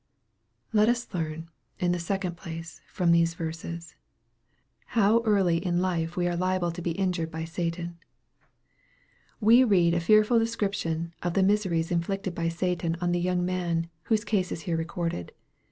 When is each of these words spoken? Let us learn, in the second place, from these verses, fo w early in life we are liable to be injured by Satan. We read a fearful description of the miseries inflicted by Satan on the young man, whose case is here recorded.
Let 0.73 0.89
us 0.89 1.13
learn, 1.13 1.51
in 1.77 1.91
the 1.91 1.99
second 1.99 2.35
place, 2.35 2.81
from 2.87 3.11
these 3.11 3.35
verses, 3.35 3.93
fo 4.87 5.19
w 5.19 5.23
early 5.27 5.57
in 5.63 5.77
life 5.79 6.17
we 6.17 6.27
are 6.27 6.35
liable 6.35 6.71
to 6.71 6.81
be 6.81 6.89
injured 6.97 7.29
by 7.29 7.45
Satan. 7.45 7.99
We 9.39 9.63
read 9.63 9.93
a 9.93 9.99
fearful 9.99 10.39
description 10.39 11.13
of 11.21 11.35
the 11.35 11.43
miseries 11.43 11.91
inflicted 11.91 12.33
by 12.33 12.49
Satan 12.49 12.97
on 12.99 13.11
the 13.11 13.19
young 13.19 13.45
man, 13.45 13.91
whose 14.05 14.25
case 14.25 14.51
is 14.51 14.61
here 14.61 14.75
recorded. 14.75 15.33